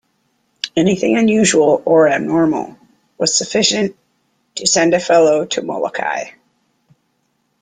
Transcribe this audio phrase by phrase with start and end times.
[0.75, 2.75] Anything unusual or abnormal
[3.19, 3.95] was sufficient
[4.55, 6.31] to send a fellow to Molokai.